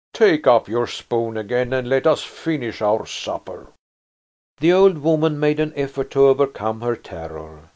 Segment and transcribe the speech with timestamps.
[0.15, 3.67] Take up your spoon again and let us finish our supper."
[4.57, 7.69] The old woman made an effort to overcome her terror.